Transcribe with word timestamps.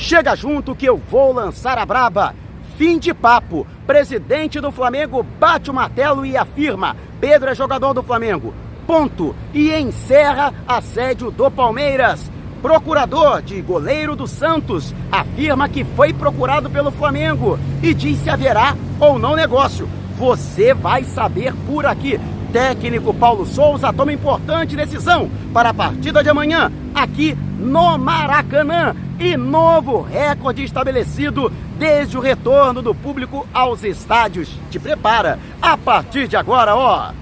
Chega 0.00 0.34
junto 0.34 0.74
que 0.74 0.86
eu 0.86 0.96
vou 0.96 1.30
lançar 1.30 1.76
a 1.76 1.84
braba. 1.84 2.34
Fim 2.78 2.98
de 2.98 3.12
papo. 3.12 3.66
Presidente 3.86 4.58
do 4.58 4.72
Flamengo 4.72 5.22
bate 5.22 5.70
o 5.70 5.74
martelo 5.74 6.24
e 6.24 6.38
afirma: 6.38 6.96
Pedro 7.20 7.50
é 7.50 7.54
jogador 7.54 7.92
do 7.92 8.02
Flamengo. 8.02 8.54
Ponto. 8.86 9.36
E 9.52 9.70
encerra 9.74 10.54
assédio 10.66 11.30
do 11.30 11.50
Palmeiras. 11.50 12.30
Procurador 12.62 13.42
de 13.42 13.60
goleiro 13.60 14.16
do 14.16 14.26
Santos 14.26 14.94
afirma 15.12 15.68
que 15.68 15.84
foi 15.84 16.14
procurado 16.14 16.70
pelo 16.70 16.90
Flamengo 16.90 17.58
e 17.82 17.92
diz 17.92 18.20
se 18.20 18.30
haverá 18.30 18.74
ou 18.98 19.18
não 19.18 19.36
negócio. 19.36 19.86
Você 20.16 20.72
vai 20.72 21.04
saber 21.04 21.54
por 21.66 21.84
aqui. 21.84 22.18
Técnico 22.50 23.14
Paulo 23.14 23.44
Souza 23.46 23.92
toma 23.92 24.12
importante 24.12 24.74
decisão 24.74 25.30
para 25.52 25.68
a 25.68 25.74
partida 25.74 26.22
de 26.22 26.30
amanhã, 26.30 26.72
aqui 26.94 27.36
no 27.58 27.98
Maracanã. 27.98 28.94
E 29.18 29.36
novo 29.36 30.00
recorde 30.00 30.64
estabelecido 30.64 31.52
desde 31.78 32.16
o 32.16 32.20
retorno 32.20 32.80
do 32.80 32.94
público 32.94 33.46
aos 33.52 33.84
estádios. 33.84 34.48
Te 34.70 34.78
prepara, 34.78 35.38
a 35.60 35.76
partir 35.76 36.26
de 36.26 36.36
agora, 36.36 36.74
ó. 36.74 37.12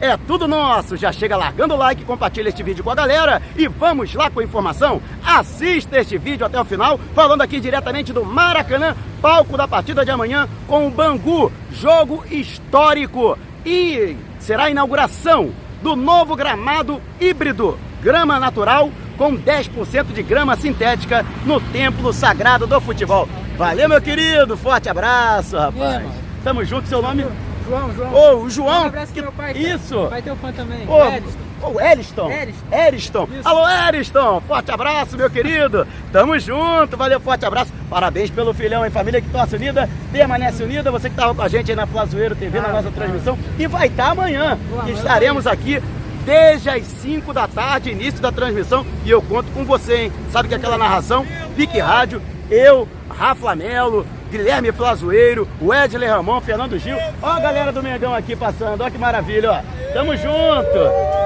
É 0.00 0.16
tudo 0.16 0.46
nosso. 0.46 0.96
Já 0.96 1.10
chega 1.10 1.36
largando 1.36 1.74
o 1.74 1.76
like, 1.76 2.04
compartilha 2.04 2.48
este 2.48 2.62
vídeo 2.62 2.84
com 2.84 2.90
a 2.90 2.94
galera 2.94 3.40
e 3.56 3.66
vamos 3.66 4.14
lá 4.14 4.30
com 4.30 4.40
a 4.40 4.44
informação. 4.44 5.00
Assista 5.24 5.98
este 5.98 6.18
vídeo 6.18 6.44
até 6.46 6.60
o 6.60 6.64
final, 6.64 7.00
falando 7.14 7.40
aqui 7.40 7.58
diretamente 7.58 8.12
do 8.12 8.24
Maracanã, 8.24 8.94
palco 9.22 9.56
da 9.56 9.66
partida 9.66 10.04
de 10.04 10.10
amanhã 10.10 10.48
com 10.68 10.86
o 10.86 10.90
Bangu, 10.90 11.50
jogo 11.72 12.22
histórico. 12.30 13.38
E 13.64 14.16
será 14.38 14.64
a 14.64 14.70
inauguração 14.70 15.50
do 15.82 15.96
novo 15.96 16.36
gramado 16.36 17.00
híbrido, 17.20 17.78
grama 18.06 18.38
natural 18.38 18.88
com 19.18 19.36
10% 19.36 20.12
de 20.12 20.22
grama 20.22 20.54
sintética 20.54 21.26
no 21.44 21.60
templo 21.60 22.12
sagrado 22.12 22.64
do 22.64 22.80
futebol. 22.80 23.28
Valeu, 23.58 23.88
meu 23.88 24.00
querido. 24.00 24.56
Forte 24.56 24.88
abraço, 24.88 25.56
rapaz. 25.58 26.04
Tamo 26.44 26.64
junto, 26.64 26.86
seu 26.86 27.02
nome? 27.02 27.26
João, 27.68 27.92
João. 27.96 28.14
Ô, 28.14 28.36
o 28.44 28.48
João. 28.50 28.82
Um 28.84 28.86
abraço 28.86 29.12
pro 29.12 29.22
meu 29.22 29.32
pai. 29.32 29.52
Isso. 29.54 30.06
Vai 30.08 30.22
ter 30.22 30.30
o 30.30 30.36
fã 30.36 30.52
também. 30.52 30.86
Ô. 30.86 31.66
Ô, 31.66 31.80
Eriston. 31.80 32.30
Eriston. 32.70 33.28
Alô, 33.44 33.68
Eriston. 33.68 34.40
Forte 34.46 34.70
abraço, 34.70 35.16
meu 35.16 35.28
querido. 35.28 35.84
Tamo 36.12 36.38
junto. 36.38 36.96
Valeu, 36.96 37.18
forte 37.18 37.44
abraço. 37.44 37.72
Parabéns 37.90 38.30
pelo 38.30 38.54
filhão, 38.54 38.84
hein? 38.84 38.90
Família 38.92 39.20
que 39.20 39.28
torce 39.30 39.56
unida, 39.56 39.88
permanece 40.12 40.62
unida. 40.62 40.92
Você 40.92 41.10
que 41.10 41.16
tava 41.16 41.34
com 41.34 41.42
a 41.42 41.48
gente 41.48 41.72
aí 41.72 41.76
na 41.76 41.88
Flazoeiro 41.88 42.36
TV, 42.36 42.60
na 42.60 42.68
Ah, 42.68 42.72
nossa 42.74 42.90
tá. 42.90 43.00
transmissão. 43.00 43.36
E 43.58 43.66
vai 43.66 43.88
estar 43.88 44.10
amanhã, 44.10 44.56
Boa, 44.68 44.84
que 44.84 44.90
amanhã 44.90 44.96
estaremos 44.96 45.46
aqui 45.48 45.82
desde 46.26 46.68
as 46.68 46.82
5 46.82 47.32
da 47.32 47.46
tarde, 47.46 47.90
início 47.90 48.20
da 48.20 48.32
transmissão. 48.32 48.84
E 49.04 49.10
eu 49.10 49.22
conto 49.22 49.50
com 49.52 49.64
você, 49.64 49.96
hein? 50.02 50.12
Sabe 50.30 50.48
que 50.48 50.54
aquela 50.54 50.76
narração, 50.76 51.24
Pique 51.54 51.78
Rádio, 51.78 52.20
eu, 52.50 52.86
Rafa 53.08 53.54
Melo, 53.54 54.04
Guilherme 54.30 54.72
Flazoeiro, 54.72 55.48
o 55.60 55.70
Ramon, 55.70 56.40
Fernando 56.40 56.76
Gil. 56.78 56.98
Ó 57.22 57.30
a 57.30 57.40
galera 57.40 57.72
do 57.72 57.82
Mengão 57.82 58.12
aqui 58.12 58.34
passando, 58.34 58.82
ó 58.82 58.90
que 58.90 58.98
maravilha, 58.98 59.52
ó. 59.52 59.92
Tamo 59.92 60.16
junto. 60.16 61.16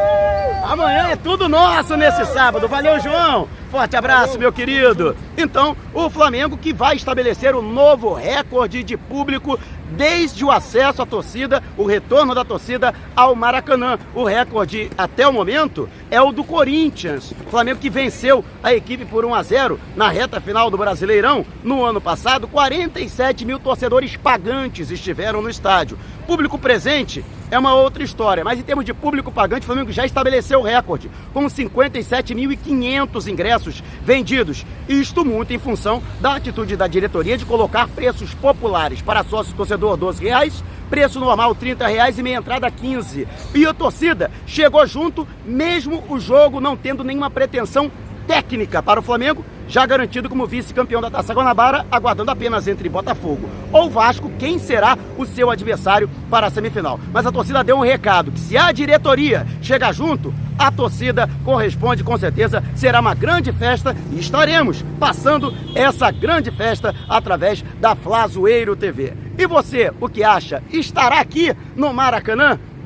Amanhã 0.62 1.08
é 1.08 1.16
tudo 1.16 1.48
nosso 1.48 1.96
nesse 1.96 2.24
sábado. 2.26 2.68
Valeu, 2.68 3.00
João. 3.00 3.48
Forte 3.70 3.96
abraço, 3.96 4.36
meu 4.36 4.52
querido. 4.52 5.16
Então, 5.38 5.76
o 5.94 6.10
Flamengo 6.10 6.56
que 6.56 6.72
vai 6.72 6.96
estabelecer 6.96 7.54
o 7.54 7.62
novo 7.62 8.12
recorde 8.12 8.82
de 8.82 8.96
público 8.96 9.58
desde 9.92 10.44
o 10.44 10.50
acesso 10.50 11.02
à 11.02 11.06
torcida, 11.06 11.62
o 11.76 11.84
retorno 11.84 12.34
da 12.34 12.44
torcida 12.44 12.92
ao 13.14 13.34
Maracanã. 13.36 13.98
O 14.12 14.24
recorde 14.24 14.90
até 14.98 15.26
o 15.26 15.32
momento 15.32 15.88
é 16.10 16.20
o 16.20 16.32
do 16.32 16.42
Corinthians. 16.42 17.32
O 17.46 17.50
Flamengo 17.50 17.78
que 17.78 17.90
venceu 17.90 18.44
a 18.62 18.74
equipe 18.74 19.04
por 19.04 19.24
1 19.24 19.34
a 19.34 19.42
0 19.42 19.80
na 19.94 20.08
reta 20.08 20.40
final 20.40 20.68
do 20.68 20.78
Brasileirão 20.78 21.46
no 21.62 21.84
ano 21.84 22.00
passado. 22.00 22.48
47 22.48 23.44
mil 23.44 23.58
torcedores 23.58 24.16
pagantes 24.16 24.90
estiveram 24.90 25.40
no 25.40 25.50
estádio. 25.50 25.98
Público 26.26 26.58
presente 26.58 27.24
é 27.50 27.58
uma 27.58 27.74
outra 27.74 28.04
história, 28.04 28.44
mas 28.44 28.58
em 28.58 28.62
termos 28.62 28.84
de 28.84 28.94
público 28.94 29.32
pagante, 29.32 29.62
o 29.62 29.66
Flamengo 29.66 29.90
já 29.90 30.06
estabeleceu 30.06 30.60
o 30.60 30.62
recorde, 30.62 31.10
com 31.32 31.44
57.500 31.46 33.26
ingressos 33.26 33.59
vendidos. 34.02 34.64
Isto 34.88 35.24
muito 35.24 35.52
em 35.52 35.58
função 35.58 36.02
da 36.20 36.36
atitude 36.36 36.76
da 36.76 36.86
diretoria 36.86 37.36
de 37.36 37.44
colocar 37.44 37.88
preços 37.88 38.32
populares 38.34 39.02
para 39.02 39.24
sócio 39.24 39.54
torcedor 39.54 39.96
12 39.96 40.22
reais, 40.22 40.64
preço 40.88 41.20
normal 41.20 41.54
30 41.54 41.86
reais 41.86 42.18
e 42.18 42.22
meia 42.22 42.38
entrada 42.38 42.66
R$ 42.68 42.74
15. 42.80 43.28
E 43.54 43.66
a 43.66 43.74
torcida 43.74 44.30
chegou 44.46 44.86
junto, 44.86 45.26
mesmo 45.44 46.02
o 46.08 46.18
jogo 46.18 46.60
não 46.60 46.76
tendo 46.76 47.04
nenhuma 47.04 47.30
pretensão 47.30 47.90
técnica 48.26 48.82
para 48.82 49.00
o 49.00 49.02
Flamengo, 49.02 49.44
já 49.66 49.86
garantido 49.86 50.28
como 50.28 50.46
vice-campeão 50.46 51.00
da 51.00 51.10
Taça 51.10 51.32
Guanabara, 51.32 51.86
aguardando 51.90 52.30
apenas 52.30 52.66
entre 52.66 52.88
Botafogo 52.88 53.48
ou 53.72 53.88
Vasco 53.88 54.30
quem 54.38 54.58
será 54.58 54.98
o 55.16 55.24
seu 55.24 55.48
adversário 55.48 56.10
para 56.28 56.48
a 56.48 56.50
semifinal. 56.50 56.98
Mas 57.12 57.24
a 57.24 57.32
torcida 57.32 57.62
deu 57.62 57.76
um 57.76 57.84
recado 57.84 58.32
que 58.32 58.40
se 58.40 58.56
a 58.56 58.72
diretoria 58.72 59.46
chegar 59.62 59.92
junto, 59.92 60.34
a 60.60 60.70
torcida 60.70 61.28
corresponde 61.42 62.04
com 62.04 62.16
certeza, 62.18 62.62
será 62.74 63.00
uma 63.00 63.14
grande 63.14 63.50
festa 63.50 63.96
e 64.12 64.18
estaremos 64.18 64.84
passando 64.98 65.54
essa 65.74 66.10
grande 66.10 66.50
festa 66.50 66.94
através 67.08 67.64
da 67.80 67.96
Flazoeiro 67.96 68.76
TV. 68.76 69.14
E 69.38 69.46
você, 69.46 69.90
o 69.98 70.06
que 70.06 70.22
acha? 70.22 70.62
Estará 70.70 71.18
aqui 71.18 71.56
no 71.74 71.94
Maracanã? 71.94 72.58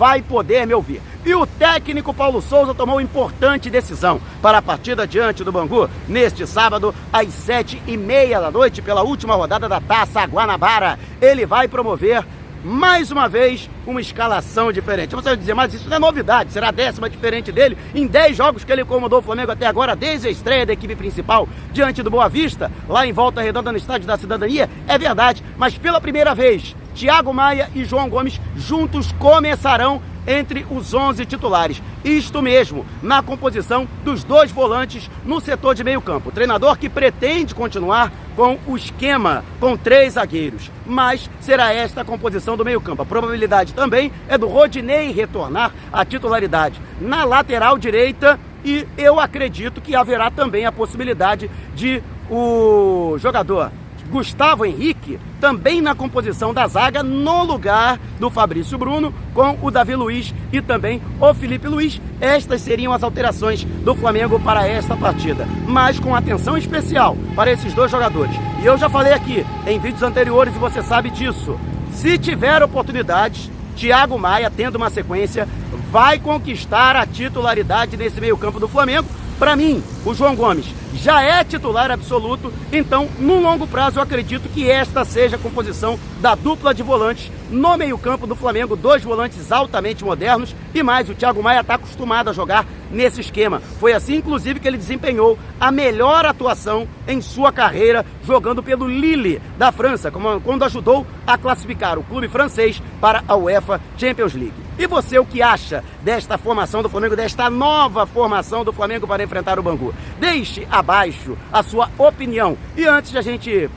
vai 0.00 0.22
poder 0.22 0.66
me 0.66 0.72
ouvir. 0.72 1.02
E 1.26 1.34
o 1.34 1.46
técnico 1.46 2.14
Paulo 2.14 2.40
Souza 2.40 2.72
tomou 2.72 3.02
importante 3.02 3.68
decisão 3.68 4.18
para 4.40 4.56
a 4.56 4.62
partida 4.62 5.06
diante 5.06 5.44
do 5.44 5.52
Bangu 5.52 5.90
neste 6.08 6.46
sábado 6.46 6.94
às 7.12 7.28
sete 7.28 7.82
e 7.86 7.98
meia 7.98 8.40
da 8.40 8.50
noite 8.50 8.80
pela 8.80 9.02
última 9.02 9.34
rodada 9.34 9.68
da 9.68 9.78
Taça 9.78 10.24
Guanabara. 10.24 10.98
Ele 11.20 11.44
vai 11.44 11.68
promover 11.68 12.24
mais 12.64 13.10
uma 13.10 13.28
vez 13.28 13.68
uma 13.86 14.00
escalação 14.00 14.72
diferente. 14.72 15.14
Você 15.14 15.30
vai 15.30 15.36
dizer, 15.36 15.54
mas 15.54 15.74
isso 15.74 15.88
não 15.88 15.96
é 15.96 16.00
novidade, 16.00 16.52
será 16.52 16.68
a 16.68 16.72
décima 16.72 17.08
diferente 17.08 17.50
dele 17.50 17.76
em 17.94 18.06
10 18.06 18.36
jogos 18.36 18.64
que 18.64 18.72
ele 18.72 18.84
comandou 18.84 19.18
o 19.18 19.22
Flamengo 19.22 19.52
até 19.52 19.66
agora, 19.66 19.96
desde 19.96 20.28
a 20.28 20.30
estreia 20.30 20.66
da 20.66 20.72
equipe 20.72 20.94
principal 20.94 21.48
diante 21.72 22.02
do 22.02 22.10
Boa 22.10 22.28
Vista, 22.28 22.70
lá 22.88 23.06
em 23.06 23.12
Volta 23.12 23.40
Redonda 23.40 23.72
no 23.72 23.78
Estádio 23.78 24.06
da 24.06 24.16
Cidadania. 24.16 24.68
É 24.86 24.98
verdade, 24.98 25.42
mas 25.56 25.76
pela 25.76 26.00
primeira 26.00 26.34
vez, 26.34 26.74
Thiago 26.94 27.32
Maia 27.32 27.70
e 27.74 27.84
João 27.84 28.08
Gomes 28.08 28.40
juntos 28.56 29.12
começarão 29.12 30.02
entre 30.26 30.66
os 30.70 30.92
11 30.92 31.24
titulares. 31.24 31.82
Isto 32.04 32.42
mesmo, 32.42 32.86
na 33.02 33.22
composição 33.22 33.88
dos 34.04 34.22
dois 34.22 34.50
volantes 34.50 35.10
no 35.24 35.40
setor 35.40 35.74
de 35.74 35.84
meio 35.84 36.00
campo. 36.00 36.28
O 36.28 36.32
treinador 36.32 36.78
que 36.78 36.88
pretende 36.88 37.54
continuar 37.54 38.12
com 38.40 38.58
o 38.66 38.74
esquema 38.74 39.44
com 39.60 39.76
três 39.76 40.14
zagueiros, 40.14 40.70
mas 40.86 41.28
será 41.42 41.74
esta 41.74 42.00
a 42.00 42.04
composição 42.06 42.56
do 42.56 42.64
meio 42.64 42.80
campo. 42.80 43.02
A 43.02 43.04
probabilidade 43.04 43.74
também 43.74 44.10
é 44.26 44.38
do 44.38 44.48
Rodinei 44.48 45.12
retornar 45.12 45.74
à 45.92 46.06
titularidade 46.06 46.80
na 46.98 47.22
lateral 47.24 47.76
direita 47.76 48.40
e 48.64 48.86
eu 48.96 49.20
acredito 49.20 49.82
que 49.82 49.94
haverá 49.94 50.30
também 50.30 50.64
a 50.64 50.72
possibilidade 50.72 51.50
de 51.74 52.02
o 52.30 53.18
jogador 53.18 53.70
Gustavo 54.10 54.66
Henrique, 54.66 55.18
também 55.40 55.80
na 55.80 55.94
composição 55.94 56.52
da 56.52 56.66
zaga, 56.66 57.02
no 57.02 57.44
lugar 57.44 57.98
do 58.18 58.28
Fabrício 58.28 58.76
Bruno, 58.76 59.14
com 59.32 59.56
o 59.62 59.70
Davi 59.70 59.94
Luiz 59.94 60.34
e 60.52 60.60
também 60.60 61.00
o 61.20 61.32
Felipe 61.32 61.68
Luiz. 61.68 62.00
Estas 62.20 62.60
seriam 62.60 62.92
as 62.92 63.02
alterações 63.02 63.64
do 63.64 63.94
Flamengo 63.94 64.38
para 64.40 64.66
esta 64.66 64.96
partida, 64.96 65.46
mas 65.66 65.98
com 65.98 66.14
atenção 66.14 66.56
especial 66.56 67.16
para 67.36 67.52
esses 67.52 67.72
dois 67.72 67.90
jogadores. 67.90 68.34
E 68.60 68.66
eu 68.66 68.76
já 68.76 68.90
falei 68.90 69.12
aqui 69.12 69.46
em 69.66 69.78
vídeos 69.78 70.02
anteriores 70.02 70.54
e 70.54 70.58
você 70.58 70.82
sabe 70.82 71.10
disso. 71.10 71.58
Se 71.92 72.18
tiver 72.18 72.62
oportunidades, 72.62 73.50
Thiago 73.76 74.18
Maia, 74.18 74.50
tendo 74.50 74.76
uma 74.76 74.90
sequência, 74.90 75.48
vai 75.90 76.18
conquistar 76.18 76.94
a 76.94 77.04
titularidade 77.04 77.96
nesse 77.96 78.20
meio-campo 78.20 78.60
do 78.60 78.68
Flamengo. 78.68 79.08
Para 79.38 79.56
mim, 79.56 79.82
o 80.04 80.14
João 80.14 80.36
Gomes 80.36 80.66
já 80.94 81.22
é 81.22 81.42
titular 81.42 81.90
absoluto, 81.90 82.52
então 82.70 83.08
no 83.18 83.40
longo 83.40 83.66
prazo 83.66 83.98
eu 83.98 84.02
acredito 84.02 84.50
que 84.50 84.70
esta 84.70 85.02
seja 85.02 85.36
a 85.36 85.38
composição 85.38 85.98
da 86.20 86.34
dupla 86.34 86.74
de 86.74 86.82
volantes 86.82 87.32
no 87.50 87.74
meio-campo 87.74 88.26
do 88.26 88.36
Flamengo, 88.36 88.76
dois 88.76 89.02
volantes 89.02 89.50
altamente 89.50 90.04
modernos 90.04 90.54
e 90.74 90.82
mais 90.82 91.08
o 91.08 91.14
Thiago 91.14 91.42
Maia 91.42 91.62
está 91.62 91.74
acostumado 91.74 92.28
a 92.28 92.34
jogar 92.34 92.66
nesse 92.90 93.22
esquema. 93.22 93.62
Foi 93.80 93.94
assim, 93.94 94.16
inclusive, 94.16 94.60
que 94.60 94.68
ele 94.68 94.76
desempenhou 94.76 95.38
a 95.58 95.72
melhor 95.72 96.26
atuação 96.26 96.86
em 97.08 97.22
sua 97.22 97.50
carreira 97.50 98.04
jogando 98.26 98.62
pelo 98.62 98.86
Lille 98.86 99.40
da 99.56 99.72
França, 99.72 100.12
quando 100.44 100.64
ajudou 100.64 101.06
a 101.26 101.38
classificar 101.38 101.98
o 101.98 102.04
clube 102.04 102.28
francês 102.28 102.82
para 103.00 103.24
a 103.26 103.34
UEFA 103.36 103.80
Champions 103.96 104.34
League. 104.34 104.69
E 104.80 104.86
você, 104.86 105.18
o 105.18 105.26
que 105.26 105.42
acha 105.42 105.84
desta 106.02 106.38
formação 106.38 106.82
do 106.82 106.88
Flamengo, 106.88 107.14
desta 107.14 107.50
nova 107.50 108.06
formação 108.06 108.64
do 108.64 108.72
Flamengo 108.72 109.06
para 109.06 109.22
enfrentar 109.22 109.58
o 109.58 109.62
Bangu? 109.62 109.94
Deixe 110.18 110.66
abaixo 110.70 111.36
a 111.52 111.62
sua 111.62 111.90
opinião. 111.98 112.56
E 112.74 112.86
antes 112.86 113.10
de 113.10 113.18
a 113.18 113.20
gente 113.20 113.68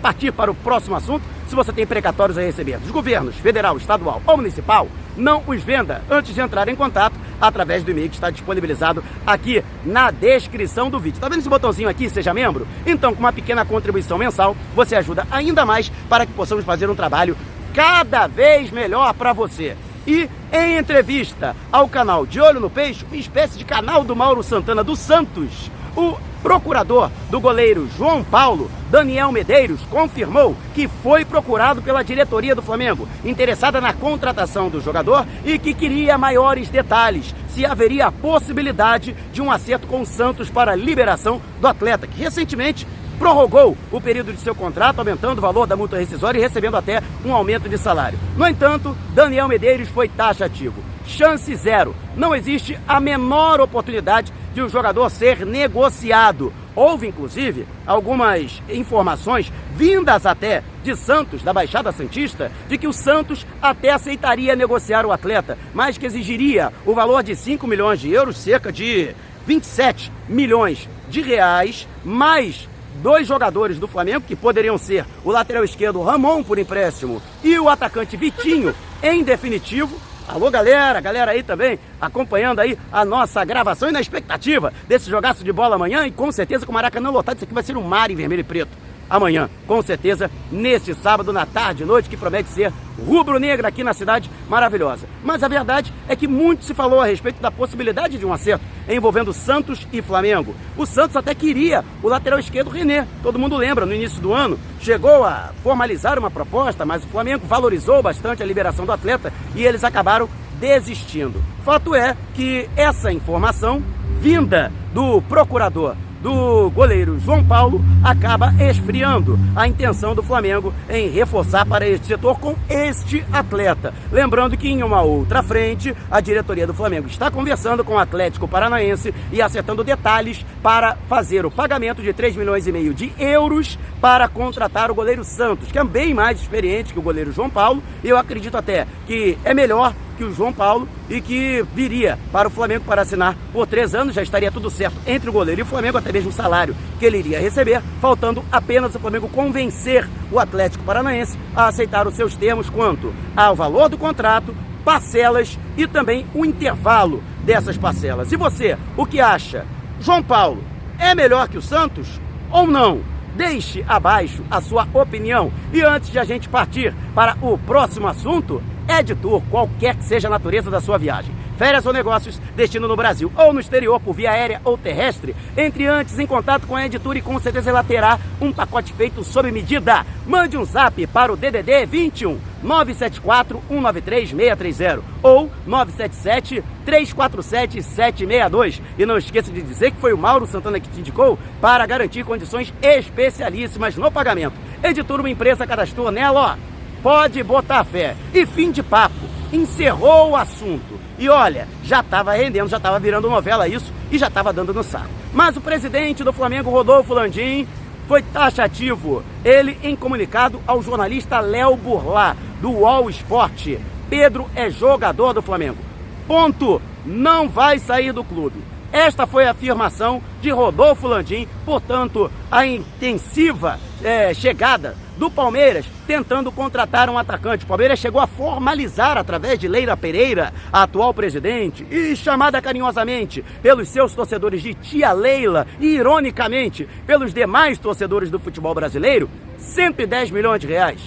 partir 0.00 0.30
para 0.30 0.52
o 0.52 0.54
próximo 0.54 0.94
assunto, 0.94 1.24
se 1.48 1.56
você 1.56 1.72
tem 1.72 1.84
precatórios 1.84 2.38
a 2.38 2.42
receber 2.42 2.78
dos 2.78 2.92
governos 2.92 3.34
federal, 3.34 3.76
estadual 3.76 4.22
ou 4.24 4.36
municipal, 4.36 4.86
não 5.16 5.42
os 5.48 5.60
venda 5.64 6.00
antes 6.08 6.32
de 6.32 6.40
entrar 6.40 6.68
em 6.68 6.76
contato 6.76 7.18
através 7.40 7.82
do 7.82 7.90
e-mail 7.90 8.08
que 8.08 8.14
está 8.14 8.30
disponibilizado 8.30 9.02
aqui 9.26 9.64
na 9.84 10.12
descrição 10.12 10.88
do 10.88 11.00
vídeo. 11.00 11.20
Tá 11.20 11.28
vendo 11.28 11.40
esse 11.40 11.48
botãozinho 11.48 11.88
aqui, 11.88 12.08
seja 12.08 12.32
membro? 12.32 12.68
Então, 12.86 13.12
com 13.12 13.18
uma 13.18 13.32
pequena 13.32 13.64
contribuição 13.64 14.16
mensal, 14.16 14.56
você 14.76 14.94
ajuda 14.94 15.26
ainda 15.28 15.66
mais 15.66 15.88
para 16.08 16.24
que 16.24 16.32
possamos 16.32 16.64
fazer 16.64 16.88
um 16.88 16.94
trabalho 16.94 17.36
cada 17.74 18.28
vez 18.28 18.70
melhor 18.70 19.12
para 19.14 19.32
você. 19.32 19.76
E 20.06 20.28
em 20.52 20.78
entrevista 20.78 21.54
ao 21.70 21.88
canal 21.88 22.26
De 22.26 22.40
Olho 22.40 22.60
no 22.60 22.68
Peixe, 22.68 23.04
uma 23.04 23.16
espécie 23.16 23.56
de 23.56 23.64
canal 23.64 24.02
do 24.02 24.16
Mauro 24.16 24.42
Santana 24.42 24.82
dos 24.82 24.98
Santos, 24.98 25.70
o 25.96 26.16
procurador 26.42 27.08
do 27.30 27.40
goleiro 27.40 27.88
João 27.96 28.24
Paulo, 28.24 28.68
Daniel 28.90 29.30
Medeiros, 29.30 29.80
confirmou 29.88 30.56
que 30.74 30.88
foi 30.88 31.24
procurado 31.24 31.80
pela 31.80 32.02
diretoria 32.02 32.54
do 32.54 32.60
Flamengo, 32.60 33.08
interessada 33.24 33.80
na 33.80 33.92
contratação 33.92 34.68
do 34.68 34.80
jogador 34.80 35.24
e 35.44 35.56
que 35.58 35.72
queria 35.72 36.18
maiores 36.18 36.68
detalhes 36.68 37.32
se 37.48 37.64
haveria 37.64 38.06
a 38.06 38.12
possibilidade 38.12 39.14
de 39.32 39.40
um 39.40 39.52
acerto 39.52 39.86
com 39.86 40.00
o 40.00 40.06
Santos 40.06 40.50
para 40.50 40.72
a 40.72 40.76
liberação 40.76 41.40
do 41.60 41.66
atleta, 41.68 42.06
que 42.06 42.20
recentemente 42.20 42.86
prorrogou 43.22 43.76
o 43.92 44.00
período 44.00 44.32
de 44.32 44.40
seu 44.40 44.52
contrato, 44.52 44.98
aumentando 44.98 45.38
o 45.38 45.40
valor 45.40 45.64
da 45.64 45.76
multa 45.76 45.96
rescisória 45.96 46.40
e 46.40 46.42
recebendo 46.42 46.76
até 46.76 47.00
um 47.24 47.32
aumento 47.32 47.68
de 47.68 47.78
salário. 47.78 48.18
No 48.36 48.48
entanto, 48.48 48.96
Daniel 49.14 49.46
Medeiros 49.46 49.88
foi 49.88 50.08
taxativo. 50.08 50.82
Chance 51.06 51.54
zero. 51.54 51.94
Não 52.16 52.34
existe 52.34 52.76
a 52.86 52.98
menor 52.98 53.60
oportunidade 53.60 54.32
de 54.52 54.60
o 54.60 54.64
um 54.64 54.68
jogador 54.68 55.08
ser 55.08 55.46
negociado. 55.46 56.52
Houve, 56.74 57.06
inclusive, 57.06 57.64
algumas 57.86 58.60
informações 58.68 59.52
vindas 59.76 60.26
até 60.26 60.64
de 60.82 60.96
Santos, 60.96 61.44
da 61.44 61.52
Baixada 61.52 61.92
Santista, 61.92 62.50
de 62.68 62.76
que 62.76 62.88
o 62.88 62.92
Santos 62.92 63.46
até 63.60 63.90
aceitaria 63.90 64.56
negociar 64.56 65.06
o 65.06 65.12
atleta, 65.12 65.56
mas 65.72 65.96
que 65.96 66.06
exigiria 66.06 66.72
o 66.84 66.92
valor 66.92 67.22
de 67.22 67.36
5 67.36 67.68
milhões 67.68 68.00
de 68.00 68.10
euros, 68.10 68.36
cerca 68.36 68.72
de 68.72 69.14
27 69.46 70.10
milhões 70.28 70.88
de 71.08 71.20
reais, 71.20 71.86
mais 72.04 72.71
dois 72.96 73.26
jogadores 73.26 73.78
do 73.78 73.88
Flamengo, 73.88 74.24
que 74.26 74.36
poderiam 74.36 74.76
ser 74.76 75.04
o 75.24 75.30
lateral 75.30 75.64
esquerdo 75.64 76.02
Ramon 76.02 76.42
por 76.42 76.58
empréstimo 76.58 77.22
e 77.42 77.58
o 77.58 77.68
atacante 77.68 78.16
Vitinho, 78.16 78.74
em 79.02 79.22
definitivo. 79.22 79.96
Alô, 80.28 80.50
galera, 80.50 81.00
galera 81.00 81.32
aí 81.32 81.42
também 81.42 81.78
acompanhando 82.00 82.60
aí 82.60 82.78
a 82.92 83.04
nossa 83.04 83.44
gravação 83.44 83.88
e 83.88 83.92
na 83.92 84.00
expectativa 84.00 84.72
desse 84.86 85.10
jogaço 85.10 85.42
de 85.42 85.52
bola 85.52 85.74
amanhã 85.74 86.06
e 86.06 86.10
com 86.10 86.30
certeza 86.30 86.64
com 86.64 86.72
o 86.72 86.74
Maracanã 86.74 87.10
lotado, 87.10 87.36
isso 87.36 87.44
aqui 87.44 87.54
vai 87.54 87.62
ser 87.62 87.76
um 87.76 87.82
mar 87.82 88.10
em 88.10 88.14
vermelho 88.14 88.40
e 88.40 88.44
preto 88.44 88.91
amanhã, 89.12 89.50
com 89.66 89.82
certeza, 89.82 90.30
neste 90.50 90.94
sábado, 90.94 91.34
na 91.34 91.44
tarde 91.44 91.84
noite, 91.84 92.08
que 92.08 92.16
promete 92.16 92.48
ser 92.48 92.72
rubro-negra 93.06 93.68
aqui 93.68 93.84
na 93.84 93.92
cidade 93.92 94.30
maravilhosa. 94.48 95.06
Mas 95.22 95.42
a 95.42 95.48
verdade 95.48 95.92
é 96.08 96.16
que 96.16 96.26
muito 96.26 96.64
se 96.64 96.72
falou 96.72 96.98
a 96.98 97.04
respeito 97.04 97.40
da 97.40 97.50
possibilidade 97.50 98.16
de 98.16 98.24
um 98.24 98.32
acerto 98.32 98.64
envolvendo 98.88 99.32
Santos 99.34 99.86
e 99.92 100.00
Flamengo. 100.00 100.54
O 100.78 100.86
Santos 100.86 101.14
até 101.14 101.34
queria 101.34 101.84
o 102.02 102.08
lateral 102.08 102.38
esquerdo 102.38 102.70
René. 102.70 103.06
Todo 103.22 103.38
mundo 103.38 103.56
lembra, 103.56 103.84
no 103.84 103.94
início 103.94 104.20
do 104.20 104.32
ano, 104.32 104.58
chegou 104.80 105.24
a 105.24 105.50
formalizar 105.62 106.18
uma 106.18 106.30
proposta, 106.30 106.86
mas 106.86 107.04
o 107.04 107.08
Flamengo 107.08 107.46
valorizou 107.46 108.02
bastante 108.02 108.42
a 108.42 108.46
liberação 108.46 108.86
do 108.86 108.92
atleta 108.92 109.30
e 109.54 109.62
eles 109.62 109.84
acabaram 109.84 110.26
desistindo. 110.58 111.42
Fato 111.64 111.94
é 111.94 112.16
que 112.34 112.66
essa 112.76 113.12
informação 113.12 113.82
vinda 114.20 114.72
do 114.94 115.20
procurador 115.22 115.96
do 116.22 116.70
goleiro 116.70 117.18
João 117.18 117.44
Paulo 117.44 117.84
acaba 118.02 118.54
esfriando 118.60 119.38
a 119.56 119.66
intenção 119.66 120.14
do 120.14 120.22
Flamengo 120.22 120.72
em 120.88 121.08
reforçar 121.08 121.66
para 121.66 121.86
este 121.86 122.06
setor 122.06 122.38
com 122.38 122.54
este 122.70 123.24
atleta. 123.32 123.92
Lembrando 124.10 124.56
que 124.56 124.68
em 124.68 124.82
uma 124.82 125.02
outra 125.02 125.42
frente, 125.42 125.94
a 126.10 126.20
diretoria 126.20 126.66
do 126.66 126.72
Flamengo 126.72 127.08
está 127.08 127.30
conversando 127.30 127.84
com 127.84 127.94
o 127.94 127.98
Atlético 127.98 128.46
Paranaense 128.46 129.12
e 129.32 129.42
acertando 129.42 129.82
detalhes 129.82 130.46
para 130.62 130.96
fazer 131.08 131.44
o 131.44 131.50
pagamento 131.50 132.00
de 132.00 132.12
3 132.12 132.36
milhões 132.36 132.66
e 132.66 132.72
meio 132.72 132.94
de 132.94 133.12
euros 133.18 133.78
para 134.00 134.28
contratar 134.28 134.90
o 134.90 134.94
goleiro 134.94 135.24
Santos, 135.24 135.72
que 135.72 135.78
é 135.78 135.84
bem 135.84 136.14
mais 136.14 136.40
experiente 136.40 136.92
que 136.92 136.98
o 136.98 137.02
goleiro 137.02 137.32
João 137.32 137.50
Paulo, 137.50 137.82
e 138.04 138.08
eu 138.08 138.16
acredito 138.16 138.56
até 138.56 138.86
que 139.06 139.36
é 139.44 139.52
melhor 139.52 139.92
que 140.22 140.24
o 140.24 140.32
João 140.32 140.52
Paulo 140.52 140.88
e 141.10 141.20
que 141.20 141.64
viria 141.74 142.16
para 142.30 142.46
o 142.46 142.50
Flamengo 142.50 142.84
para 142.84 143.02
assinar 143.02 143.36
por 143.52 143.66
três 143.66 143.92
anos, 143.92 144.14
já 144.14 144.22
estaria 144.22 144.52
tudo 144.52 144.70
certo 144.70 144.96
entre 145.04 145.28
o 145.28 145.32
goleiro 145.32 145.60
e 145.60 145.64
o 145.64 145.66
Flamengo, 145.66 145.98
até 145.98 146.12
mesmo 146.12 146.30
o 146.30 146.32
salário 146.32 146.76
que 147.00 147.04
ele 147.04 147.18
iria 147.18 147.40
receber, 147.40 147.82
faltando 148.00 148.44
apenas 148.52 148.94
o 148.94 149.00
Flamengo 149.00 149.28
convencer 149.28 150.08
o 150.30 150.38
Atlético 150.38 150.84
Paranaense 150.84 151.36
a 151.56 151.66
aceitar 151.66 152.06
os 152.06 152.14
seus 152.14 152.36
termos 152.36 152.70
quanto 152.70 153.12
ao 153.36 153.56
valor 153.56 153.88
do 153.88 153.98
contrato, 153.98 154.54
parcelas 154.84 155.58
e 155.76 155.88
também 155.88 156.24
o 156.32 156.44
intervalo 156.44 157.20
dessas 157.44 157.76
parcelas. 157.76 158.30
E 158.30 158.36
você, 158.36 158.78
o 158.96 159.04
que 159.04 159.20
acha? 159.20 159.66
João 159.98 160.22
Paulo 160.22 160.62
é 161.00 161.16
melhor 161.16 161.48
que 161.48 161.58
o 161.58 161.62
Santos 161.62 162.20
ou 162.48 162.64
não? 162.64 163.00
Deixe 163.34 163.84
abaixo 163.88 164.44
a 164.50 164.60
sua 164.60 164.86
opinião. 164.92 165.50
E 165.72 165.80
antes 165.82 166.10
de 166.10 166.18
a 166.18 166.24
gente 166.24 166.48
partir 166.50 166.94
para 167.14 167.36
o 167.40 167.56
próximo 167.56 168.06
assunto, 168.06 168.62
Editor, 168.88 169.42
qualquer 169.50 169.96
que 169.96 170.04
seja 170.04 170.28
a 170.28 170.30
natureza 170.30 170.70
da 170.70 170.80
sua 170.80 170.98
viagem. 170.98 171.34
Férias 171.56 171.86
ou 171.86 171.92
negócios, 171.92 172.40
destino 172.56 172.88
no 172.88 172.96
Brasil 172.96 173.30
ou 173.36 173.52
no 173.52 173.60
exterior 173.60 174.00
por 174.00 174.14
via 174.14 174.32
aérea 174.32 174.60
ou 174.64 174.76
terrestre, 174.76 175.36
entre 175.56 175.86
antes 175.86 176.18
em 176.18 176.26
contato 176.26 176.66
com 176.66 176.74
a 176.74 176.86
Editor 176.86 177.16
e 177.16 177.22
com 177.22 177.38
certeza 177.38 177.70
ela 177.70 177.84
terá 177.84 178.18
um 178.40 178.52
pacote 178.52 178.92
feito 178.92 179.22
sob 179.22 179.50
medida. 179.52 180.04
Mande 180.26 180.56
um 180.56 180.64
zap 180.64 181.06
para 181.08 181.32
o 181.32 181.36
DDD 181.36 181.86
21 181.86 182.38
974 182.62 183.62
193 183.68 184.30
630 184.30 185.02
ou 185.22 185.50
977 185.66 186.64
347 186.84 187.82
762. 187.82 188.82
E 188.98 189.06
não 189.06 189.18
esqueça 189.18 189.52
de 189.52 189.62
dizer 189.62 189.92
que 189.92 190.00
foi 190.00 190.12
o 190.12 190.18
Mauro 190.18 190.46
Santana 190.46 190.80
que 190.80 190.88
te 190.88 191.00
indicou 191.00 191.38
para 191.60 191.86
garantir 191.86 192.24
condições 192.24 192.72
especialíssimas 192.82 193.96
no 193.96 194.10
pagamento. 194.10 194.54
Editor, 194.82 195.20
uma 195.20 195.30
empresa 195.30 195.66
cadastrou 195.66 196.10
nela, 196.10 196.56
ó 196.58 196.71
Pode 197.02 197.42
botar 197.42 197.84
fé. 197.84 198.16
E 198.32 198.46
fim 198.46 198.70
de 198.70 198.82
papo. 198.82 199.14
Encerrou 199.52 200.30
o 200.30 200.36
assunto. 200.36 201.00
E 201.18 201.28
olha, 201.28 201.68
já 201.82 202.00
estava 202.00 202.32
rendendo, 202.32 202.68
já 202.68 202.76
estava 202.76 202.98
virando 202.98 203.28
novela 203.28 203.68
isso 203.68 203.92
e 204.10 204.18
já 204.18 204.28
estava 204.28 204.52
dando 204.52 204.72
no 204.72 204.82
saco. 204.82 205.08
Mas 205.32 205.56
o 205.56 205.60
presidente 205.60 206.24
do 206.24 206.32
Flamengo, 206.32 206.70
Rodolfo 206.70 207.12
Landim, 207.12 207.66
foi 208.06 208.22
taxativo. 208.22 209.22
Ele, 209.44 209.78
em 209.82 209.96
comunicado 209.96 210.60
ao 210.66 210.82
jornalista 210.82 211.40
Léo 211.40 211.76
Burlá, 211.76 212.36
do 212.60 212.70
UOL 212.70 213.10
Esporte, 213.10 213.78
Pedro 214.08 214.48
é 214.54 214.70
jogador 214.70 215.32
do 215.32 215.42
Flamengo. 215.42 215.78
Ponto. 216.26 216.80
Não 217.04 217.48
vai 217.48 217.80
sair 217.80 218.12
do 218.12 218.22
clube. 218.22 218.62
Esta 218.92 219.26
foi 219.26 219.46
a 219.46 219.50
afirmação 219.50 220.22
de 220.40 220.50
Rodolfo 220.50 221.08
Landim, 221.08 221.48
portanto, 221.64 222.30
a 222.50 222.64
intensiva 222.64 223.80
é, 224.04 224.32
chegada 224.34 224.94
do 225.22 225.30
Palmeiras 225.30 225.86
tentando 226.04 226.50
contratar 226.50 227.08
um 227.08 227.16
atacante. 227.16 227.64
O 227.64 227.68
Palmeiras 227.68 228.00
chegou 228.00 228.20
a 228.20 228.26
formalizar 228.26 229.16
através 229.16 229.56
de 229.56 229.68
Leila 229.68 229.96
Pereira, 229.96 230.52
a 230.72 230.82
atual 230.82 231.14
presidente, 231.14 231.86
e 231.88 232.16
chamada 232.16 232.60
carinhosamente 232.60 233.44
pelos 233.62 233.88
seus 233.88 234.12
torcedores 234.16 234.60
de 234.60 234.74
Tia 234.74 235.12
Leila 235.12 235.64
e 235.78 235.94
ironicamente 235.94 236.88
pelos 237.06 237.32
demais 237.32 237.78
torcedores 237.78 238.32
do 238.32 238.40
futebol 238.40 238.74
brasileiro, 238.74 239.30
110 239.58 240.32
milhões 240.32 240.60
de 240.60 240.66
reais, 240.66 241.00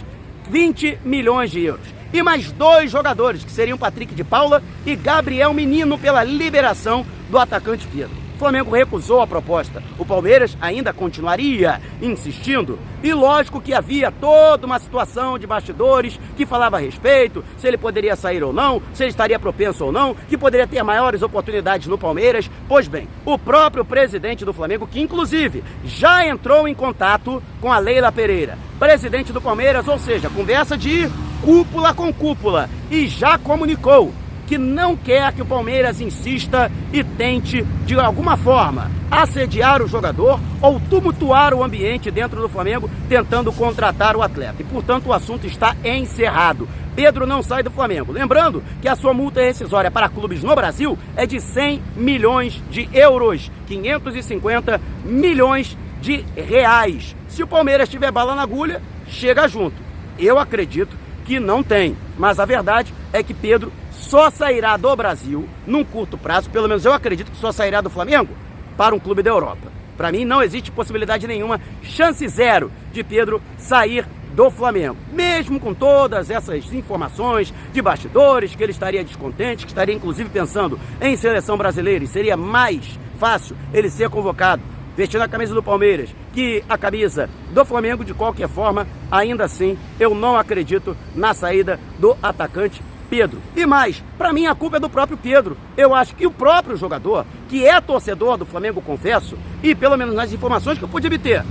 20 0.49 0.99
milhões 1.03 1.51
de 1.51 1.61
euros. 1.65 1.85
E 2.13 2.23
mais 2.23 2.49
dois 2.53 2.89
jogadores, 2.89 3.43
que 3.43 3.51
seriam 3.51 3.77
Patrick 3.77 4.15
de 4.15 4.23
Paula 4.23 4.63
e 4.85 4.95
Gabriel 4.95 5.53
Menino, 5.53 5.99
pela 5.99 6.23
liberação 6.23 7.05
do 7.29 7.37
atacante 7.37 7.85
Pedro. 7.93 8.24
O 8.35 8.37
Flamengo 8.37 8.75
recusou 8.75 9.21
a 9.21 9.27
proposta. 9.27 9.81
O 9.97 10.05
Palmeiras 10.05 10.57
ainda 10.59 10.91
continuaria 10.91 11.81
insistindo. 12.01 12.77
E 13.01 13.13
lógico 13.13 13.61
que 13.61 13.73
havia 13.73 14.11
toda 14.11 14.65
uma 14.65 14.77
situação 14.77 15.39
de 15.39 15.47
bastidores 15.47 16.19
que 16.35 16.45
falava 16.45 16.75
a 16.75 16.79
respeito, 16.81 17.45
se 17.57 17.65
ele 17.65 17.77
poderia 17.77 18.13
sair 18.13 18.43
ou 18.43 18.51
não, 18.51 18.81
se 18.93 19.03
ele 19.03 19.11
estaria 19.11 19.39
propenso 19.39 19.85
ou 19.85 19.91
não, 19.91 20.13
que 20.27 20.37
poderia 20.37 20.67
ter 20.67 20.83
maiores 20.83 21.21
oportunidades 21.21 21.87
no 21.87 21.97
Palmeiras. 21.97 22.51
Pois 22.67 22.89
bem, 22.89 23.07
o 23.23 23.39
próprio 23.39 23.85
presidente 23.85 24.43
do 24.43 24.51
Flamengo, 24.51 24.85
que 24.85 24.99
inclusive 24.99 25.63
já 25.85 26.27
entrou 26.27 26.67
em 26.67 26.73
contato 26.73 27.41
com 27.61 27.71
a 27.71 27.79
Leila 27.79 28.11
Pereira, 28.11 28.57
presidente 28.77 29.31
do 29.31 29.39
Palmeiras, 29.39 29.87
ou 29.87 29.97
seja, 29.97 30.29
conversa 30.29 30.77
de 30.77 31.09
cúpula 31.41 31.93
com 31.93 32.11
cúpula, 32.11 32.69
e 32.91 33.07
já 33.07 33.37
comunicou 33.37 34.11
que 34.47 34.57
não 34.57 34.95
quer 34.95 35.33
que 35.33 35.41
o 35.41 35.45
Palmeiras 35.45 35.99
insista 35.99 36.71
e 36.93 37.03
tente, 37.03 37.63
de 37.85 37.99
alguma 37.99 38.37
forma, 38.37 38.91
assediar 39.09 39.81
o 39.81 39.87
jogador 39.87 40.39
ou 40.61 40.79
tumultuar 40.79 41.53
o 41.53 41.63
ambiente 41.63 42.11
dentro 42.11 42.41
do 42.41 42.49
Flamengo, 42.49 42.89
tentando 43.09 43.51
contratar 43.51 44.15
o 44.15 44.21
atleta. 44.21 44.61
E, 44.61 44.63
portanto, 44.63 45.07
o 45.07 45.13
assunto 45.13 45.47
está 45.47 45.75
encerrado. 45.83 46.67
Pedro 46.95 47.27
não 47.27 47.43
sai 47.43 47.61
do 47.61 47.71
Flamengo. 47.71 48.13
Lembrando 48.13 48.63
que 48.81 48.87
a 48.87 48.95
sua 48.95 49.13
multa 49.13 49.41
rescisória 49.41 49.91
para 49.91 50.09
clubes 50.09 50.41
no 50.41 50.55
Brasil 50.55 50.97
é 51.15 51.25
de 51.25 51.41
100 51.41 51.81
milhões 51.95 52.61
de 52.69 52.87
euros, 52.93 53.51
550 53.67 54.79
milhões 55.03 55.77
de 56.01 56.23
reais. 56.35 57.15
Se 57.27 57.43
o 57.43 57.47
Palmeiras 57.47 57.89
tiver 57.89 58.11
bala 58.11 58.35
na 58.35 58.43
agulha, 58.43 58.81
chega 59.07 59.47
junto. 59.47 59.75
Eu 60.17 60.39
acredito 60.39 60.95
que 61.25 61.39
não 61.39 61.61
tem, 61.61 61.97
mas 62.17 62.39
a 62.39 62.45
verdade 62.45 62.93
é 63.11 63.21
que 63.21 63.33
Pedro 63.33 63.71
só 63.95 64.29
sairá 64.29 64.77
do 64.77 64.95
Brasil 64.95 65.47
num 65.65 65.83
curto 65.83 66.17
prazo, 66.17 66.49
pelo 66.49 66.67
menos 66.67 66.85
eu 66.85 66.93
acredito 66.93 67.31
que 67.31 67.37
só 67.37 67.51
sairá 67.51 67.81
do 67.81 67.89
Flamengo 67.89 68.33
para 68.77 68.93
um 68.93 68.99
clube 68.99 69.23
da 69.23 69.31
Europa. 69.31 69.71
Para 69.97 70.11
mim 70.11 70.25
não 70.25 70.43
existe 70.43 70.71
possibilidade 70.71 71.25
nenhuma, 71.25 71.59
chance 71.81 72.27
zero 72.27 72.71
de 72.91 73.03
Pedro 73.03 73.41
sair 73.57 74.05
do 74.33 74.51
Flamengo. 74.51 74.97
Mesmo 75.13 75.59
com 75.59 75.73
todas 75.73 76.29
essas 76.29 76.71
informações 76.73 77.53
de 77.71 77.81
bastidores, 77.81 78.53
que 78.53 78.61
ele 78.61 78.73
estaria 78.73 79.03
descontente, 79.03 79.65
que 79.65 79.71
estaria 79.71 79.95
inclusive 79.95 80.29
pensando 80.29 80.79
em 81.01 81.15
seleção 81.15 81.57
brasileira 81.57 82.03
e 82.03 82.07
seria 82.07 82.35
mais 82.35 82.99
fácil 83.17 83.55
ele 83.73 83.89
ser 83.89 84.09
convocado 84.09 84.61
vestindo 84.95 85.21
a 85.21 85.27
camisa 85.27 85.53
do 85.53 85.61
Palmeiras 85.61 86.09
que 86.33 86.63
a 86.69 86.77
camisa 86.77 87.29
do 87.51 87.65
Flamengo, 87.65 88.03
de 88.03 88.13
qualquer 88.13 88.47
forma, 88.47 88.87
ainda 89.11 89.45
assim, 89.45 89.77
eu 89.99 90.13
não 90.13 90.37
acredito 90.37 90.95
na 91.13 91.33
saída 91.33 91.79
do 91.99 92.15
atacante 92.21 92.81
Pedro. 93.05 93.39
E 93.55 93.65
mais, 93.65 94.03
para 94.17 94.33
mim 94.33 94.47
a 94.47 94.55
culpa 94.55 94.77
é 94.77 94.79
do 94.79 94.89
próprio 94.89 95.17
Pedro. 95.17 95.57
Eu 95.77 95.93
acho 95.93 96.15
que 96.15 96.27
o 96.27 96.31
próprio 96.31 96.77
jogador, 96.77 97.25
que 97.47 97.65
é 97.65 97.79
torcedor 97.79 98.37
do 98.37 98.45
Flamengo, 98.45 98.81
confesso, 98.81 99.37
e 99.63 99.73
pelo 99.73 99.97
menos 99.97 100.15
nas 100.15 100.33
informações 100.33 100.77
que 100.77 100.83
eu 100.83 100.89
pude 100.89 101.07
obter, 101.07 101.43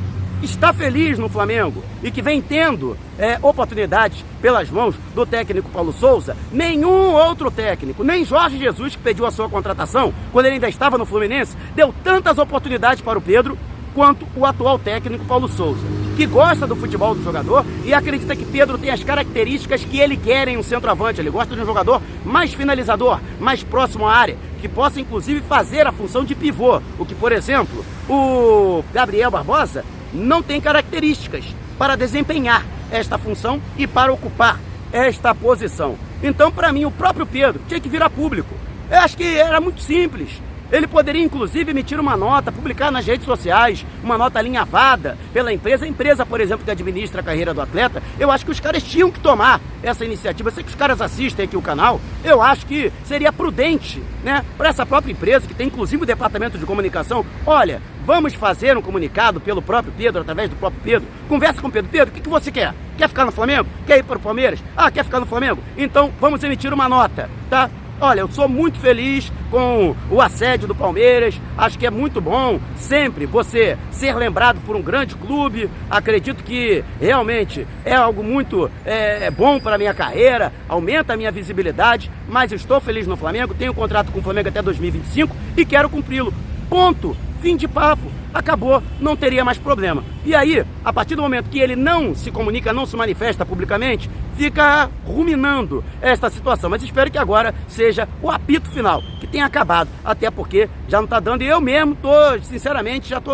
está 0.43 0.73
feliz 0.73 1.19
no 1.19 1.29
Flamengo 1.29 1.83
e 2.03 2.11
que 2.11 2.21
vem 2.21 2.41
tendo 2.41 2.97
é, 3.19 3.39
oportunidades 3.43 4.25
pelas 4.41 4.69
mãos 4.69 4.95
do 5.15 5.25
técnico 5.25 5.71
Paulo 5.71 5.93
Souza, 5.93 6.37
nenhum 6.53 7.13
outro 7.13 7.51
técnico, 7.51 8.05
nem 8.05 8.25
Jorge 8.25 8.59
Jesus, 8.59 8.95
que 8.95 9.03
pediu 9.03 9.27
a 9.27 9.31
sua 9.31 9.49
contratação 9.49 10.13
quando 10.33 10.47
ele 10.47 10.57
ainda 10.57 10.69
estava 10.69 10.99
no 10.99 11.07
Fluminense, 11.07 11.57
deu 11.75 11.95
tantas 12.05 12.39
oportunidades 12.39 13.03
para 13.03 13.19
o 13.19 13.23
Pedro 13.23 13.57
quanto 13.95 14.27
o 14.37 14.45
atual 14.45 14.79
técnico 14.79 15.25
Paulo 15.25 15.49
Souza, 15.49 15.87
que 16.15 16.27
gosta 16.27 16.67
do 16.67 16.77
futebol 16.77 17.15
do 17.15 17.23
jogador 17.23 17.65
e 17.85 17.93
acredita 17.93 18.37
que 18.37 18.45
Pedro 18.45 18.79
tem 18.79 18.91
as 18.91 19.03
características 19.03 19.85
que 19.85 19.99
ele 19.99 20.17
quer 20.17 20.49
em 20.49 20.57
um 20.57 20.63
centroavante. 20.63 21.21
Ele 21.21 21.31
gosta 21.31 21.55
de 21.55 21.61
um 21.61 21.67
jogador 21.67 22.01
mais 22.25 22.55
finalizador, 22.55 23.21
mais 23.41 23.63
próximo 23.63 24.07
à 24.07 24.15
área, 24.15 24.37
que 24.61 24.69
possa 24.69 25.01
inclusive 25.01 25.41
fazer 25.43 25.87
a 25.87 25.93
função 25.93 26.25
de 26.25 26.35
pivô, 26.35 26.81
o 26.99 27.05
que, 27.05 27.15
por 27.15 27.33
exemplo, 27.33 27.85
o 28.09 28.85
Gabriel 28.93 29.31
Barbosa 29.31 29.85
não 30.13 30.43
tem 30.43 30.61
características 30.61 31.45
para 31.77 31.97
desempenhar 31.97 32.65
esta 32.91 33.19
função 33.19 33.61
e 33.77 33.87
para 33.87 34.13
ocupar 34.13 34.61
esta 34.93 35.35
posição. 35.35 35.97
Então, 36.23 36.53
para 36.53 36.73
mim, 36.73 36.85
o 36.85 36.91
próprio 36.91 37.27
Pedro 37.27 37.61
tinha 37.67 37.81
que 37.81 37.89
virar 37.89 38.09
público. 38.09 38.55
Eu 38.91 38.99
acho 38.99 39.17
que 39.17 39.37
era 39.37 39.61
muito 39.61 39.81
simples. 39.81 40.41
Ele 40.75 40.89
poderia, 40.89 41.23
inclusive, 41.23 41.71
emitir 41.71 42.01
uma 42.01 42.17
nota, 42.17 42.51
publicar 42.51 42.91
nas 42.91 43.07
redes 43.07 43.25
sociais, 43.25 43.87
uma 44.03 44.19
nota 44.19 44.41
alinhavada 44.41 45.17
pela 45.33 45.53
empresa. 45.53 45.85
A 45.85 45.89
empresa, 45.89 46.27
por 46.27 46.41
exemplo, 46.41 46.65
que 46.65 46.71
administra 46.71 47.21
a 47.21 47.25
carreira 47.25 47.55
do 47.55 47.61
atleta, 47.61 48.03
eu 48.19 48.29
acho 48.29 48.45
que 48.45 48.51
os 48.51 48.59
caras 48.59 48.83
tinham 48.83 49.09
que 49.09 49.21
tomar 49.21 49.61
essa 49.85 50.05
iniciativa. 50.05 50.49
Eu 50.49 50.53
sei 50.53 50.65
que 50.65 50.71
os 50.71 50.75
caras 50.75 51.01
assistem 51.01 51.45
aqui 51.45 51.57
o 51.57 51.63
canal, 51.63 52.01
eu 52.25 52.43
acho 52.43 52.67
que 52.67 52.93
seria 53.05 53.33
prudente, 53.33 54.03
né, 54.25 54.45
para 54.59 54.69
essa 54.69 54.85
própria 54.85 55.13
empresa, 55.13 55.47
que 55.47 55.55
tem 55.55 55.69
inclusive 55.69 56.03
o 56.03 56.07
departamento 56.07 56.59
de 56.59 56.67
comunicação, 56.67 57.25
olha, 57.47 57.81
vamos 58.05 58.35
fazer 58.35 58.77
um 58.77 58.83
comunicado 58.83 59.41
pelo 59.41 59.63
próprio 59.63 59.95
Pedro, 59.97 60.23
através 60.23 60.51
do 60.51 60.57
próprio 60.57 60.83
Pedro. 60.83 61.09
Conversa 61.29 61.63
com 61.63 61.69
o 61.69 61.71
Pedro. 61.71 61.89
Pedro, 61.89 62.11
o 62.11 62.13
que, 62.13 62.21
que 62.21 62.29
você 62.29 62.51
quer? 62.51 62.75
Quer 62.99 63.09
ficar 63.09 63.25
no 63.25 63.31
Flamengo? 63.33 63.69
Quer 63.87 63.99
ir 63.99 64.03
para 64.03 64.19
o 64.19 64.21
Palmeiras? 64.21 64.59
Ah, 64.77 64.91
quer 64.91 65.05
ficar 65.05 65.21
no 65.21 65.27
Flamengo? 65.27 65.63
Então 65.77 66.13
vamos 66.21 66.43
emitir 66.43 66.75
uma 66.75 66.89
nota, 66.89 67.31
tá? 67.49 67.71
Olha, 68.07 68.21
eu 68.21 68.29
sou 68.29 68.47
muito 68.47 68.79
feliz 68.79 69.33
com 69.51 69.97
o 70.11 70.21
assédio 70.21 70.69
do 70.69 70.75
Palmeiras. 70.75 71.41
Acho 71.57 71.79
que 71.79 71.87
é 71.87 71.91
muito 71.91 72.21
bom 72.21 72.61
sempre 72.77 73.25
você 73.25 73.79
ser 73.91 74.15
lembrado 74.15 74.61
por 74.67 74.77
um 74.77 74.83
grande 74.83 75.15
clube. 75.15 75.71
Acredito 75.89 76.45
que 76.45 76.85
realmente 77.01 77.67
é 77.83 77.95
algo 77.95 78.23
muito 78.23 78.71
é, 78.85 79.31
bom 79.31 79.59
para 79.59 79.77
a 79.77 79.79
minha 79.79 79.95
carreira, 79.95 80.53
aumenta 80.69 81.15
a 81.15 81.17
minha 81.17 81.33
visibilidade. 81.33 82.11
Mas 82.29 82.53
estou 82.53 82.79
feliz 82.79 83.07
no 83.07 83.17
Flamengo, 83.17 83.55
tenho 83.55 83.73
contrato 83.73 84.13
com 84.13 84.19
o 84.19 84.23
Flamengo 84.23 84.51
até 84.51 84.61
2025 84.61 85.35
e 85.57 85.65
quero 85.65 85.89
cumpri-lo. 85.89 86.35
Ponto. 86.69 87.17
Fim 87.41 87.57
de 87.57 87.69
papo 87.69 88.11
acabou, 88.35 88.83
não 89.01 89.15
teria 89.15 89.45
mais 89.45 89.59
problema. 89.59 90.03
E 90.25 90.35
aí, 90.35 90.65
a 90.85 90.93
partir 90.93 91.15
do 91.15 91.23
momento 91.23 91.49
que 91.49 91.61
ele 91.61 91.77
não 91.77 92.15
se 92.15 92.31
comunica, 92.33 92.73
não 92.73 92.85
se 92.85 92.97
manifesta 92.97 93.47
publicamente, 93.47 94.11
fica 94.37 94.91
ruminando 95.07 95.85
esta 96.03 96.29
situação. 96.29 96.69
Mas 96.69 96.83
espero 96.83 97.11
que 97.11 97.19
agora 97.19 97.55
seja 97.69 98.09
o 98.21 98.31
apito 98.31 98.69
final, 98.71 99.03
que 99.21 99.27
tenha 99.27 99.47
acabado, 99.47 99.89
até 100.05 100.31
porque 100.31 100.69
já 100.89 100.99
não 100.99 101.05
está 101.05 101.21
dando. 101.21 101.43
E 101.43 101.47
eu 101.47 101.61
mesmo 101.61 101.95
tô, 101.95 102.11
sinceramente, 102.43 103.09
já 103.09 103.21
tô 103.21 103.33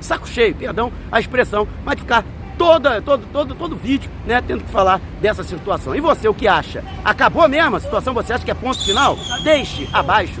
saco 0.00 0.26
cheio, 0.26 0.54
perdão 0.54 0.90
a 1.12 1.20
expressão, 1.20 1.68
mas 1.84 2.00
ficar 2.00 2.24
toda, 2.56 3.02
todo, 3.02 3.26
todo, 3.32 3.54
todo 3.54 3.76
vídeo, 3.76 4.10
né, 4.26 4.42
tendo 4.46 4.64
que 4.64 4.70
falar 4.70 5.00
dessa 5.20 5.44
situação. 5.44 5.94
E 5.94 6.00
você, 6.00 6.28
o 6.28 6.34
que 6.34 6.48
acha? 6.48 6.82
Acabou 7.04 7.48
mesmo 7.48 7.76
a 7.76 7.80
situação? 7.80 8.14
Você 8.14 8.32
acha 8.32 8.44
que 8.44 8.50
é 8.50 8.54
ponto 8.54 8.84
final? 8.84 9.16
Deixe 9.42 9.88
abaixo 9.92 10.40